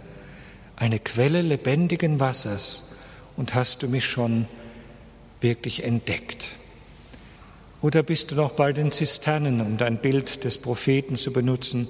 eine 0.76 0.98
Quelle 0.98 1.42
lebendigen 1.42 2.20
Wassers, 2.20 2.84
und 3.36 3.54
hast 3.54 3.82
du 3.82 3.88
mich 3.88 4.04
schon 4.04 4.46
wirklich 5.40 5.84
entdeckt? 5.84 6.50
Oder 7.82 8.02
bist 8.02 8.30
du 8.30 8.34
noch 8.34 8.52
bei 8.52 8.72
den 8.72 8.90
Zisternen, 8.90 9.60
um 9.60 9.76
dein 9.76 9.98
Bild 9.98 10.44
des 10.44 10.58
Propheten 10.58 11.16
zu 11.16 11.32
benutzen, 11.32 11.88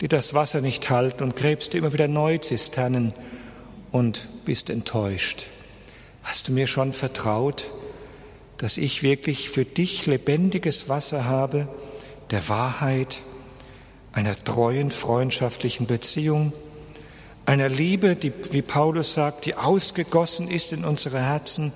die 0.00 0.08
das 0.08 0.34
Wasser 0.34 0.60
nicht 0.60 0.88
halten 0.90 1.24
und 1.24 1.36
gräbst 1.36 1.74
immer 1.74 1.92
wieder 1.92 2.08
neu 2.08 2.38
Zisternen 2.38 3.12
und 3.92 4.28
bist 4.44 4.70
enttäuscht? 4.70 5.46
Hast 6.22 6.48
du 6.48 6.52
mir 6.52 6.66
schon 6.66 6.92
vertraut? 6.92 7.70
dass 8.58 8.78
ich 8.78 9.02
wirklich 9.02 9.50
für 9.50 9.64
dich 9.64 10.06
lebendiges 10.06 10.88
Wasser 10.88 11.24
habe, 11.24 11.68
der 12.30 12.48
Wahrheit, 12.48 13.20
einer 14.12 14.34
treuen 14.34 14.90
freundschaftlichen 14.90 15.86
Beziehung, 15.86 16.52
einer 17.46 17.68
Liebe, 17.68 18.16
die, 18.16 18.32
wie 18.50 18.62
Paulus 18.62 19.14
sagt, 19.14 19.46
die 19.46 19.54
ausgegossen 19.54 20.48
ist 20.48 20.72
in 20.72 20.84
unsere 20.84 21.20
Herzen, 21.20 21.72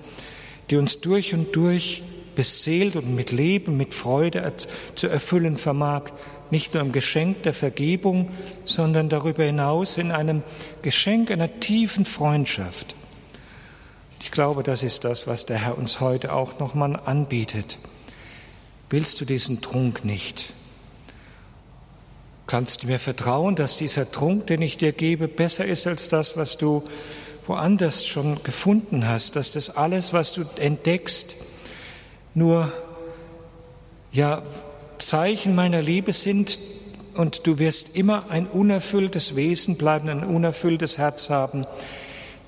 die 0.69 0.75
uns 0.75 1.01
durch 1.01 1.33
und 1.33 1.55
durch 1.55 2.03
beseelt 2.35 2.95
und 2.95 3.13
mit 3.15 3.31
Leben, 3.31 3.77
mit 3.77 3.93
Freude 3.93 4.53
zu 4.95 5.07
erfüllen 5.07 5.57
vermag, 5.57 6.11
nicht 6.49 6.73
nur 6.73 6.83
im 6.83 6.91
Geschenk 6.91 7.43
der 7.43 7.53
Vergebung, 7.53 8.31
sondern 8.65 9.09
darüber 9.09 9.43
hinaus 9.43 9.97
in 9.97 10.11
einem 10.11 10.43
Geschenk 10.81 11.31
einer 11.31 11.59
tiefen 11.59 12.05
Freundschaft. 12.05 12.95
Ich 14.21 14.31
glaube, 14.31 14.63
das 14.63 14.83
ist 14.83 15.03
das, 15.03 15.27
was 15.27 15.45
der 15.45 15.57
Herr 15.57 15.77
uns 15.77 15.99
heute 15.99 16.33
auch 16.33 16.59
nochmal 16.59 16.99
anbietet. 17.05 17.79
Willst 18.89 19.19
du 19.21 19.25
diesen 19.25 19.61
Trunk 19.61 20.03
nicht? 20.05 20.53
Kannst 22.51 22.83
mir 22.83 22.99
vertrauen, 22.99 23.55
dass 23.55 23.77
dieser 23.77 24.11
Trunk, 24.11 24.47
den 24.47 24.61
ich 24.61 24.75
dir 24.77 24.91
gebe, 24.91 25.29
besser 25.29 25.63
ist 25.63 25.87
als 25.87 26.09
das, 26.09 26.35
was 26.35 26.57
du 26.57 26.83
woanders 27.47 28.05
schon 28.05 28.43
gefunden 28.43 29.07
hast, 29.07 29.37
dass 29.37 29.51
das 29.51 29.69
alles, 29.69 30.11
was 30.11 30.33
du 30.33 30.43
entdeckst, 30.57 31.37
nur 32.33 32.69
ja 34.11 34.43
Zeichen 34.97 35.55
meiner 35.55 35.81
Liebe 35.81 36.11
sind 36.11 36.59
und 37.13 37.47
du 37.47 37.57
wirst 37.57 37.95
immer 37.95 38.29
ein 38.29 38.47
unerfülltes 38.47 39.37
Wesen 39.37 39.77
bleiben, 39.77 40.09
ein 40.09 40.25
unerfülltes 40.25 40.97
Herz 40.97 41.29
haben, 41.29 41.65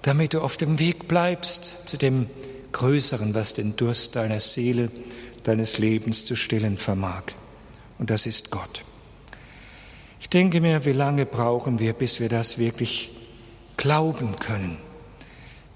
damit 0.02 0.34
du 0.34 0.42
auf 0.42 0.58
dem 0.58 0.80
Weg 0.80 1.08
bleibst 1.08 1.88
zu 1.88 1.96
dem 1.96 2.30
Größeren, 2.74 3.36
was 3.36 3.54
den 3.54 3.78
Durst 3.78 4.18
deiner 4.18 4.42
Seele, 4.42 4.92
deines 5.46 5.78
Lebens 5.78 6.26
zu 6.26 6.36
stillen 6.36 6.76
vermag. 6.76 7.24
Und 8.00 8.10
das 8.10 8.26
ist 8.26 8.52
Gott. 8.52 8.84
Ich 10.34 10.40
denke 10.40 10.62
mir, 10.62 10.84
wie 10.84 10.94
lange 10.94 11.28
brauchen 11.28 11.78
wir, 11.78 11.94
bis 11.94 12.20
wir 12.20 12.28
das 12.28 12.58
wirklich 12.58 13.12
glauben 13.78 14.36
können? 14.38 14.80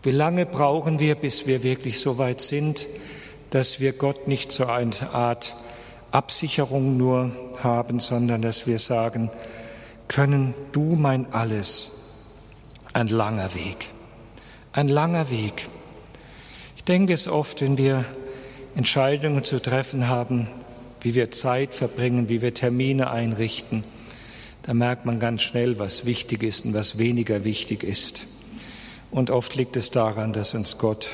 Wie 0.01 0.09
lange 0.09 0.47
brauchen 0.47 0.97
wir, 0.99 1.13
bis 1.13 1.45
wir 1.45 1.61
wirklich 1.61 1.99
so 1.99 2.17
weit 2.17 2.41
sind, 2.41 2.87
dass 3.51 3.79
wir 3.79 3.93
Gott 3.93 4.27
nicht 4.27 4.51
so 4.51 4.65
eine 4.65 5.11
Art 5.13 5.55
Absicherung 6.09 6.97
nur 6.97 7.29
haben, 7.61 7.99
sondern 7.99 8.41
dass 8.41 8.65
wir 8.65 8.79
sagen, 8.79 9.29
können 10.07 10.55
du 10.71 10.95
mein 10.95 11.31
alles, 11.31 11.91
ein 12.93 13.09
langer 13.09 13.53
Weg 13.53 13.89
ein 14.77 14.87
langer 14.89 15.29
Weg. 15.31 15.67
Ich 16.75 16.83
denke 16.83 17.13
es 17.13 17.27
oft, 17.27 17.61
wenn 17.61 17.77
wir 17.77 18.05
Entscheidungen 18.75 19.43
zu 19.43 19.59
treffen 19.59 20.07
haben, 20.07 20.47
wie 21.01 21.15
wir 21.15 21.29
Zeit 21.31 21.75
verbringen, 21.75 22.29
wie 22.29 22.41
wir 22.41 22.55
Termine 22.55 23.09
einrichten, 23.09 23.83
da 24.67 24.73
merkt 24.73 25.05
man 25.05 25.21
ganz 25.21 25.43
schnell, 25.43 25.79
was 25.79 26.03
wichtig 26.03 26.43
ist 26.43 26.65
und 26.65 26.73
was 26.73 26.97
weniger 26.97 27.45
wichtig 27.45 27.85
ist. 27.85 28.25
Und 29.11 29.29
oft 29.29 29.55
liegt 29.55 29.77
es 29.77 29.91
daran, 29.91 30.33
dass 30.33 30.53
uns 30.53 30.77
Gott 30.77 31.07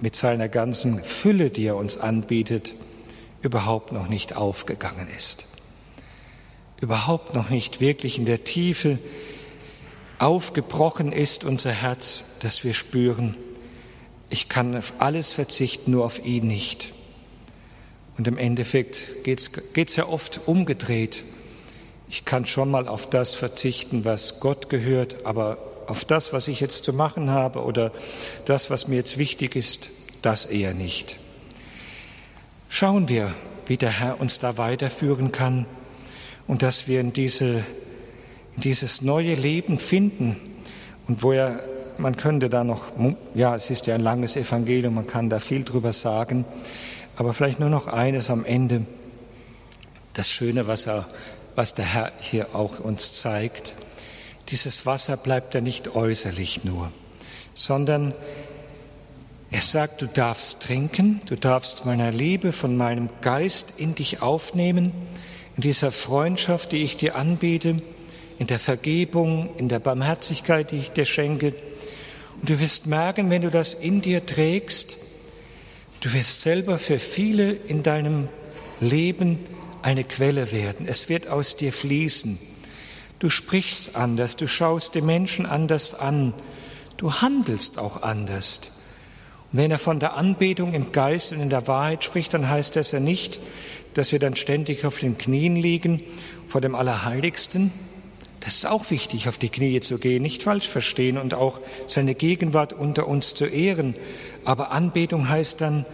mit 0.00 0.14
seiner 0.14 0.48
ganzen 0.48 1.02
Fülle, 1.02 1.50
die 1.50 1.66
er 1.66 1.74
uns 1.74 1.98
anbietet, 1.98 2.74
überhaupt 3.42 3.90
noch 3.90 4.06
nicht 4.08 4.36
aufgegangen 4.36 5.08
ist. 5.08 5.48
Überhaupt 6.80 7.34
noch 7.34 7.50
nicht 7.50 7.80
wirklich 7.80 8.16
in 8.16 8.26
der 8.26 8.44
Tiefe 8.44 9.00
aufgebrochen 10.20 11.10
ist 11.10 11.42
unser 11.42 11.72
Herz, 11.72 12.26
dass 12.38 12.62
wir 12.62 12.74
spüren, 12.74 13.36
ich 14.30 14.48
kann 14.48 14.76
auf 14.76 14.92
alles 14.98 15.32
verzichten, 15.32 15.90
nur 15.90 16.04
auf 16.04 16.24
ihn 16.24 16.46
nicht. 16.46 16.94
Und 18.16 18.28
im 18.28 18.38
Endeffekt 18.38 19.24
geht 19.24 19.50
es 19.88 19.96
ja 19.96 20.06
oft 20.06 20.42
umgedreht. 20.46 21.24
Ich 22.08 22.24
kann 22.24 22.46
schon 22.46 22.70
mal 22.70 22.86
auf 22.86 23.10
das 23.10 23.34
verzichten, 23.34 24.04
was 24.04 24.38
Gott 24.38 24.68
gehört, 24.68 25.26
aber 25.26 25.58
auf 25.88 26.04
das, 26.04 26.32
was 26.32 26.48
ich 26.48 26.60
jetzt 26.60 26.84
zu 26.84 26.92
machen 26.92 27.30
habe 27.30 27.64
oder 27.64 27.92
das, 28.44 28.70
was 28.70 28.88
mir 28.88 28.96
jetzt 28.96 29.18
wichtig 29.18 29.56
ist, 29.56 29.90
das 30.22 30.46
eher 30.46 30.74
nicht. 30.74 31.18
Schauen 32.68 33.08
wir, 33.08 33.34
wie 33.66 33.76
der 33.76 33.90
Herr 33.90 34.20
uns 34.20 34.38
da 34.38 34.56
weiterführen 34.58 35.32
kann 35.32 35.66
und 36.46 36.62
dass 36.62 36.88
wir 36.88 37.00
in, 37.00 37.12
diese, 37.12 37.64
in 38.54 38.62
dieses 38.62 39.02
neue 39.02 39.34
Leben 39.34 39.78
finden 39.78 40.36
und 41.08 41.22
wo 41.22 41.32
er, 41.32 41.62
man 41.98 42.16
könnte 42.16 42.48
da 42.48 42.64
noch, 42.64 42.86
ja, 43.34 43.54
es 43.56 43.70
ist 43.70 43.86
ja 43.86 43.94
ein 43.94 44.00
langes 44.00 44.36
Evangelium, 44.36 44.94
man 44.94 45.06
kann 45.06 45.30
da 45.30 45.40
viel 45.40 45.64
drüber 45.64 45.92
sagen, 45.92 46.44
aber 47.16 47.32
vielleicht 47.32 47.60
nur 47.60 47.70
noch 47.70 47.86
eines 47.86 48.30
am 48.30 48.44
Ende. 48.44 48.82
Das 50.12 50.30
Schöne, 50.30 50.66
was, 50.66 50.86
er, 50.86 51.06
was 51.56 51.74
der 51.74 51.86
Herr 51.86 52.12
hier 52.20 52.54
auch 52.54 52.78
uns 52.78 53.14
zeigt. 53.14 53.74
Dieses 54.50 54.86
Wasser 54.86 55.16
bleibt 55.16 55.54
ja 55.54 55.60
nicht 55.60 55.96
äußerlich 55.96 56.62
nur, 56.62 56.92
sondern 57.54 58.14
er 59.50 59.60
sagt, 59.60 60.02
du 60.02 60.06
darfst 60.06 60.62
trinken, 60.62 61.20
du 61.26 61.36
darfst 61.36 61.86
meiner 61.86 62.12
Liebe 62.12 62.52
von 62.52 62.76
meinem 62.76 63.08
Geist 63.22 63.74
in 63.76 63.94
dich 63.94 64.22
aufnehmen, 64.22 64.92
in 65.56 65.62
dieser 65.62 65.92
Freundschaft, 65.92 66.72
die 66.72 66.82
ich 66.82 66.96
dir 66.96 67.16
anbiete, 67.16 67.82
in 68.38 68.46
der 68.46 68.58
Vergebung, 68.58 69.56
in 69.56 69.68
der 69.68 69.78
Barmherzigkeit, 69.78 70.70
die 70.70 70.76
ich 70.76 70.90
dir 70.90 71.06
schenke. 71.06 71.54
Und 72.40 72.50
du 72.50 72.60
wirst 72.60 72.86
merken, 72.86 73.30
wenn 73.30 73.42
du 73.42 73.50
das 73.50 73.72
in 73.72 74.02
dir 74.02 74.26
trägst, 74.26 74.98
du 76.00 76.12
wirst 76.12 76.42
selber 76.42 76.78
für 76.78 76.98
viele 76.98 77.52
in 77.52 77.82
deinem 77.82 78.28
Leben 78.80 79.38
eine 79.86 80.02
Quelle 80.02 80.50
werden. 80.50 80.84
Es 80.88 81.08
wird 81.08 81.28
aus 81.28 81.56
dir 81.56 81.72
fließen. 81.72 82.40
Du 83.20 83.30
sprichst 83.30 83.94
anders, 83.94 84.34
du 84.34 84.48
schaust 84.48 84.96
die 84.96 85.00
Menschen 85.00 85.46
anders 85.46 85.94
an, 85.94 86.34
du 86.96 87.14
handelst 87.14 87.78
auch 87.78 88.02
anders. 88.02 88.72
Und 89.52 89.60
wenn 89.60 89.70
er 89.70 89.78
von 89.78 90.00
der 90.00 90.14
Anbetung 90.14 90.74
im 90.74 90.90
Geist 90.90 91.30
und 91.30 91.38
in 91.38 91.50
der 91.50 91.68
Wahrheit 91.68 92.02
spricht, 92.02 92.34
dann 92.34 92.50
heißt 92.50 92.74
das 92.74 92.90
ja 92.90 92.98
nicht, 92.98 93.38
dass 93.94 94.10
wir 94.10 94.18
dann 94.18 94.34
ständig 94.34 94.84
auf 94.84 94.98
den 94.98 95.18
Knien 95.18 95.54
liegen 95.54 96.02
vor 96.48 96.60
dem 96.60 96.74
Allerheiligsten. 96.74 97.72
Das 98.40 98.54
ist 98.54 98.66
auch 98.66 98.90
wichtig, 98.90 99.28
auf 99.28 99.38
die 99.38 99.50
Knie 99.50 99.78
zu 99.80 99.98
gehen, 99.98 100.22
nicht 100.22 100.42
falsch 100.42 100.68
verstehen 100.68 101.16
und 101.16 101.32
auch 101.32 101.60
seine 101.86 102.16
Gegenwart 102.16 102.72
unter 102.72 103.06
uns 103.06 103.34
zu 103.34 103.44
ehren. 103.44 103.94
Aber 104.44 104.72
Anbetung 104.72 105.28
heißt 105.28 105.60
dann 105.60 105.86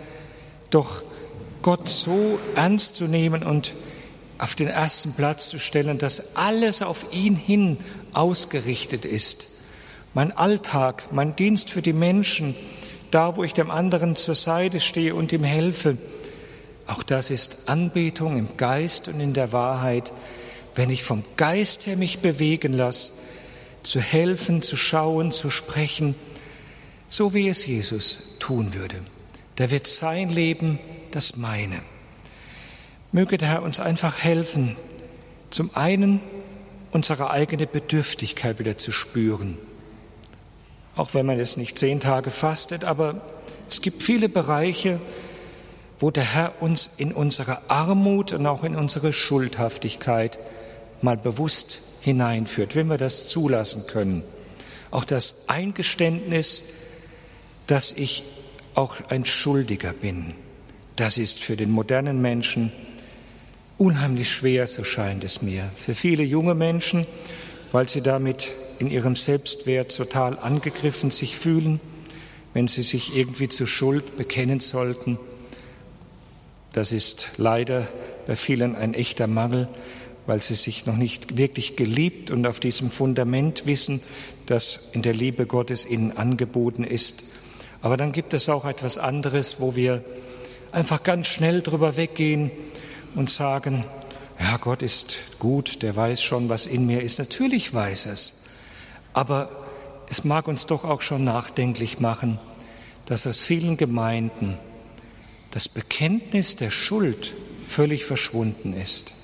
doch, 0.71 1.03
Gott 1.63 1.89
so 1.89 2.39
ernst 2.57 2.97
zu 2.97 3.05
nehmen 3.05 3.45
und 3.45 3.75
auf 4.43 4.57
den 4.57 4.67
ersten 4.67 5.13
Platz 5.13 5.51
zu 5.51 5.61
stellen, 5.61 5.99
dass 5.99 6.35
alles 6.35 6.83
auf 6.83 7.07
ihn 7.13 7.37
hin 7.37 7.79
ausgerichtet 8.13 9.05
ist. 9.05 9.47
Mein 10.15 10.37
Alltag, 10.37 11.05
mein 11.13 11.37
Dienst 11.37 11.71
für 11.71 11.81
die 11.81 11.93
Menschen, 11.93 12.57
da 13.13 13.37
wo 13.37 13.45
ich 13.45 13.53
dem 13.53 13.71
anderen 13.71 14.17
zur 14.17 14.35
Seite 14.35 14.81
stehe 14.81 15.15
und 15.15 15.33
ihm 15.33 15.45
helfe. 15.45 15.97
Auch 16.89 17.05
das 17.05 17.31
ist 17.31 17.59
Anbetung 17.67 18.37
im 18.37 18.57
Geist 18.57 19.07
und 19.07 19.21
in 19.21 19.33
der 19.33 19.53
Wahrheit, 19.53 20.13
wenn 20.75 20.91
ich 20.91 21.05
vom 21.05 21.23
Geist 21.37 21.87
her 21.87 21.97
mich 21.97 22.19
bewegen 22.19 22.73
lasse, 22.73 23.13
zu 23.85 24.01
helfen, 24.01 24.61
zu 24.61 24.77
schauen, 24.77 25.31
zu 25.31 25.51
sprechen, 25.51 26.17
so 27.07 27.33
wie 27.33 27.49
es 27.49 27.65
Jesus 27.65 28.23
tun 28.41 28.75
würde. 28.75 29.03
Da 29.55 29.71
wird 29.71 29.87
sein 29.87 30.31
Leben 30.31 30.81
das 31.13 31.37
meine. 31.37 31.92
Möge 33.13 33.39
der 33.39 33.49
Herr 33.49 33.63
uns 33.63 33.79
einfach 33.79 34.19
helfen, 34.19 34.77
zum 35.51 35.75
einen 35.75 36.21
unsere 36.91 37.31
eigene 37.31 37.67
Bedürftigkeit 37.67 38.59
wieder 38.59 38.79
zu 38.79 38.91
spüren 38.93 39.59
auch 40.95 41.15
wenn 41.15 41.27
man 41.27 41.39
es 41.39 41.57
nicht 41.57 41.79
zehn 41.79 42.01
Tage 42.01 42.31
fastet, 42.31 42.85
aber 42.85 43.21
es 43.69 43.81
gibt 43.81 44.03
viele 44.03 44.29
Bereiche, 44.29 45.01
wo 45.99 46.11
der 46.11 46.25
Herr 46.25 46.61
uns 46.61 46.91
in 46.97 47.13
unsere 47.13 47.71
Armut 47.71 48.33
und 48.33 48.47
auch 48.47 48.65
in 48.65 48.75
unsere 48.75 49.13
Schuldhaftigkeit 49.13 50.39
mal 51.01 51.17
bewusst 51.17 51.81
hineinführt, 52.01 52.75
wenn 52.75 52.89
wir 52.89 52.99
das 52.99 53.29
zulassen 53.29 53.87
können. 53.87 54.25
Auch 54.91 55.05
das 55.05 55.49
Eingeständnis, 55.49 56.65
dass 57.67 57.93
ich 57.93 58.25
auch 58.75 58.97
ein 59.09 59.25
Schuldiger 59.25 59.93
bin, 59.93 60.35
das 60.97 61.17
ist 61.17 61.41
für 61.41 61.57
den 61.57 61.71
modernen 61.71 62.21
Menschen 62.21 62.73
unheimlich 63.79 64.31
schwer, 64.31 64.67
so 64.67 64.85
scheint 64.85 65.25
es 65.25 65.43
mir. 65.43 65.69
Für 65.77 65.95
viele 65.95 66.23
junge 66.23 66.55
Menschen, 66.55 67.07
weil 67.73 67.89
sie 67.89 68.03
damit 68.03 68.55
in 68.79 68.91
ihrem 68.91 69.17
Selbstwert 69.17 69.97
total 69.97 70.39
angegriffen 70.39 71.11
sich 71.11 71.37
fühlen, 71.37 71.81
wenn 72.55 72.69
sie 72.69 72.83
sich 72.83 73.17
irgendwie 73.17 73.49
zur 73.49 73.67
Schuld 73.67 74.17
bekennen 74.17 74.61
sollten. 74.61 75.19
Das 76.73 76.93
ist 76.93 77.29
leider 77.37 77.89
bei 78.27 78.37
vielen 78.37 78.77
ein 78.77 78.95
echter 78.95 79.27
Mangel, 79.27 79.69
weil 80.27 80.41
sie 80.41 80.55
sich 80.55 80.87
noch 80.87 80.97
nicht 80.97 81.37
wirklich 81.37 81.77
geliebt 81.77 82.31
und 82.31 82.47
auf 82.47 82.61
diesem 82.61 82.91
Fundament 82.91 83.67
wissen, 83.67 84.03
das 84.47 84.89
in 84.93 85.03
der 85.03 85.15
Liebe 85.15 85.47
Gottes 85.47 85.87
ihnen 85.87 86.17
angeboten 86.17 86.85
ist. 86.85 87.25
Aber 87.81 87.97
dann 87.97 88.13
gibt 88.13 88.33
es 88.33 88.49
auch 88.49 88.65
etwas 88.65 88.99
anderes, 88.99 89.61
wo 89.61 89.75
wir 89.75 90.05
einfach 90.71 91.03
ganz 91.03 91.27
schnell 91.27 91.63
drüber 91.63 91.97
weggehen 91.97 92.51
und 93.15 93.31
sagen, 93.31 93.85
ja, 94.39 94.57
Gott 94.57 94.83
ist 94.83 95.19
gut, 95.39 95.83
der 95.83 95.95
weiß 95.95 96.23
schon, 96.23 96.49
was 96.49 96.67
in 96.67 96.87
mir 96.87 97.03
ist. 97.03 97.19
Natürlich 97.19 97.73
weiß 97.73 98.07
es. 98.07 98.43
Aber 99.13 99.51
es 100.09 100.25
mag 100.25 100.49
uns 100.49 100.67
doch 100.67 100.85
auch 100.85 101.03
schon 101.03 101.25
nachdenklich 101.25 102.01
machen, 102.01 102.39
dass 103.07 103.27
aus 103.27 103.41
vielen 103.41 103.77
Gemeinden 103.77 104.59
das 105.51 105.69
Bekenntnis 105.69 106.57
der 106.57 106.71
Schuld 106.71 107.35
völlig 107.67 108.05
verschwunden 108.05 108.73
ist. 108.73 109.15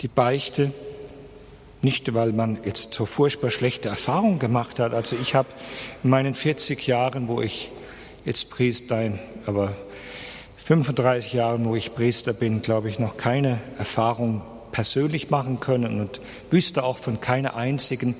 Die 0.00 0.08
Beichte, 0.08 0.72
nicht 1.82 2.14
weil 2.14 2.32
man 2.32 2.58
jetzt 2.64 2.94
so 2.94 3.06
furchtbar 3.06 3.50
schlechte 3.50 3.88
Erfahrungen 3.88 4.38
gemacht 4.38 4.78
hat. 4.78 4.94
Also 4.94 5.16
ich 5.20 5.34
habe 5.34 5.48
in 6.04 6.10
meinen 6.10 6.34
40 6.34 6.86
Jahren, 6.86 7.28
wo 7.28 7.42
ich 7.42 7.72
jetzt 8.24 8.50
Priester, 8.50 9.12
aber 9.46 9.76
35 10.64 11.32
Jahren, 11.32 11.64
wo 11.64 11.74
ich 11.74 11.92
Priester 11.92 12.32
bin, 12.32 12.62
glaube 12.62 12.88
ich, 12.88 13.00
noch 13.00 13.16
keine 13.16 13.60
Erfahrung 13.78 14.42
persönlich 14.70 15.28
machen 15.28 15.58
können 15.58 16.00
und 16.00 16.20
wüsste 16.52 16.84
auch 16.84 16.98
von 16.98 17.20
keiner 17.20 17.56
einzigen, 17.56 18.14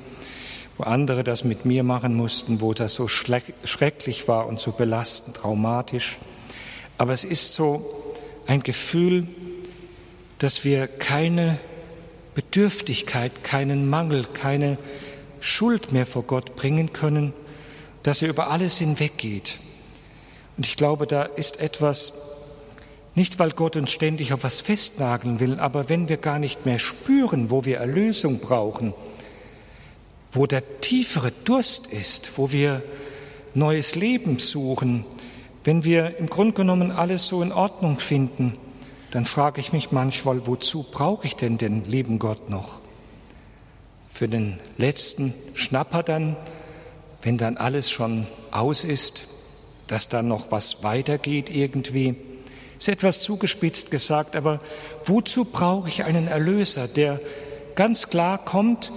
wo 0.76 0.82
andere 0.82 1.22
das 1.22 1.44
mit 1.44 1.64
mir 1.64 1.84
machen 1.84 2.14
mussten, 2.14 2.60
wo 2.60 2.74
das 2.74 2.94
so 2.94 3.06
schrecklich 3.06 4.26
war 4.26 4.48
und 4.48 4.58
so 4.58 4.72
belastend, 4.72 5.36
traumatisch. 5.36 6.18
Aber 6.98 7.12
es 7.12 7.22
ist 7.22 7.54
so 7.54 7.88
ein 8.46 8.64
Gefühl, 8.64 9.28
dass 10.40 10.64
wir 10.64 10.88
keine 10.88 11.60
Bedürftigkeit, 12.34 13.44
keinen 13.44 13.88
Mangel, 13.88 14.24
keine 14.24 14.78
Schuld 15.38 15.92
mehr 15.92 16.06
vor 16.06 16.24
Gott 16.24 16.56
bringen 16.56 16.92
können, 16.92 17.34
dass 18.02 18.20
er 18.20 18.30
über 18.30 18.50
alles 18.50 18.78
hinweggeht. 18.78 19.58
Und 20.56 20.66
ich 20.66 20.76
glaube, 20.76 21.06
da 21.06 21.22
ist 21.22 21.60
etwas, 21.60 22.31
nicht 23.14 23.38
weil 23.38 23.50
Gott 23.50 23.76
uns 23.76 23.90
ständig 23.90 24.32
auf 24.32 24.44
was 24.44 24.60
festnageln 24.60 25.40
will, 25.40 25.58
aber 25.58 25.88
wenn 25.88 26.08
wir 26.08 26.16
gar 26.16 26.38
nicht 26.38 26.64
mehr 26.64 26.78
spüren, 26.78 27.50
wo 27.50 27.64
wir 27.64 27.78
Erlösung 27.78 28.38
brauchen, 28.38 28.94
wo 30.32 30.46
der 30.46 30.80
tiefere 30.80 31.30
Durst 31.44 31.86
ist, 31.86 32.32
wo 32.36 32.52
wir 32.52 32.82
neues 33.54 33.94
Leben 33.94 34.38
suchen, 34.38 35.04
wenn 35.64 35.84
wir 35.84 36.16
im 36.16 36.28
Grunde 36.28 36.54
genommen 36.54 36.90
alles 36.90 37.28
so 37.28 37.42
in 37.42 37.52
Ordnung 37.52 38.00
finden, 38.00 38.56
dann 39.10 39.26
frage 39.26 39.60
ich 39.60 39.72
mich 39.72 39.92
manchmal, 39.92 40.46
wozu 40.46 40.84
brauche 40.90 41.26
ich 41.26 41.36
denn 41.36 41.58
den 41.58 41.84
lieben 41.84 42.18
Gott 42.18 42.48
noch? 42.48 42.78
Für 44.10 44.26
den 44.26 44.58
letzten 44.78 45.34
Schnapper 45.54 46.02
dann, 46.02 46.36
wenn 47.20 47.36
dann 47.36 47.58
alles 47.58 47.90
schon 47.90 48.26
aus 48.50 48.84
ist, 48.84 49.28
dass 49.86 50.08
dann 50.08 50.28
noch 50.28 50.50
was 50.50 50.82
weitergeht 50.82 51.50
irgendwie. 51.50 52.16
Ist 52.82 52.88
etwas 52.88 53.20
zugespitzt 53.20 53.92
gesagt, 53.92 54.34
aber 54.34 54.58
wozu 55.04 55.44
brauche 55.44 55.88
ich 55.88 56.02
einen 56.02 56.26
Erlöser, 56.26 56.88
der 56.88 57.20
ganz 57.76 58.10
klar 58.10 58.44
kommt, 58.44 58.90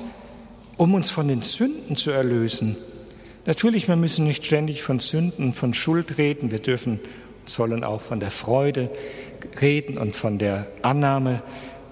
um 0.75 0.95
uns 0.95 1.11
von 1.11 1.27
den 1.27 1.43
Sünden 1.43 1.95
zu 1.95 2.09
erlösen. 2.09 2.77
Natürlich, 3.45 3.87
wir 3.87 3.95
müssen 3.95 4.25
nicht 4.25 4.43
ständig 4.43 4.81
von 4.81 4.97
Sünden, 4.97 5.53
von 5.53 5.75
Schuld 5.75 6.17
reden. 6.17 6.49
Wir 6.49 6.57
dürfen, 6.57 6.99
sollen 7.45 7.83
auch 7.83 8.01
von 8.01 8.19
der 8.19 8.31
Freude 8.31 8.89
reden 9.61 9.99
und 9.99 10.15
von 10.15 10.39
der 10.39 10.65
Annahme, 10.81 11.43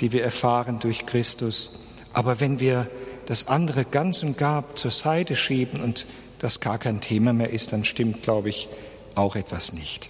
die 0.02 0.14
wir 0.14 0.24
erfahren 0.24 0.80
durch 0.80 1.06
Christus. 1.06 1.80
Aber 2.12 2.40
wenn 2.40 2.60
wir 2.60 2.90
das 3.28 3.48
andere 3.48 3.86
ganz 3.86 4.24
und 4.24 4.36
gar 4.36 4.66
zur 4.74 4.90
Seite 4.90 5.36
schieben 5.36 5.80
und 5.80 6.08
das 6.40 6.60
gar 6.60 6.80
kein 6.80 7.02
Thema 7.02 7.34
mehr 7.34 7.52
ist, 7.52 7.72
dann 7.72 7.84
stimmt, 7.84 8.24
glaube 8.24 8.50
ich, 8.50 8.68
auch 9.14 9.36
etwas 9.36 9.74
nicht. 9.74 10.10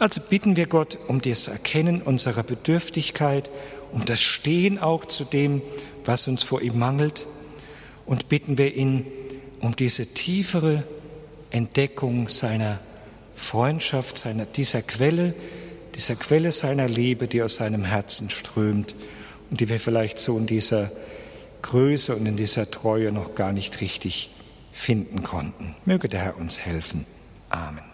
Also 0.00 0.22
bitten 0.22 0.56
wir 0.56 0.66
Gott 0.66 0.98
um 1.08 1.20
das 1.20 1.46
Erkennen 1.46 2.00
unserer 2.00 2.42
Bedürftigkeit, 2.42 3.50
um 3.92 4.06
das 4.06 4.22
Stehen 4.22 4.78
auch 4.78 5.04
zu 5.04 5.24
dem, 5.24 5.60
was 6.06 6.26
uns 6.26 6.42
vor 6.42 6.62
ihm 6.62 6.78
mangelt 6.78 7.26
und 8.06 8.30
bitten 8.30 8.56
wir 8.56 8.74
ihn 8.74 9.04
um 9.60 9.76
diese 9.76 10.06
tiefere 10.06 10.84
Entdeckung 11.50 12.28
seiner 12.28 12.80
Freundschaft, 13.36 14.16
seiner, 14.16 14.46
dieser 14.46 14.80
Quelle, 14.80 15.34
dieser 15.94 16.16
Quelle 16.16 16.50
seiner 16.50 16.88
Liebe, 16.88 17.28
die 17.28 17.42
aus 17.42 17.56
seinem 17.56 17.84
Herzen 17.84 18.30
strömt 18.30 18.94
und 19.50 19.60
die 19.60 19.68
wir 19.68 19.80
vielleicht 19.80 20.18
so 20.18 20.38
in 20.38 20.46
dieser 20.46 20.90
Größe 21.60 22.16
und 22.16 22.24
in 22.24 22.38
dieser 22.38 22.70
Treue 22.70 23.12
noch 23.12 23.34
gar 23.34 23.52
nicht 23.52 23.82
richtig 23.82 24.30
finden 24.72 25.22
konnten. 25.22 25.76
Möge 25.84 26.08
der 26.08 26.20
Herr 26.20 26.38
uns 26.38 26.58
helfen. 26.58 27.04
Amen. 27.50 27.89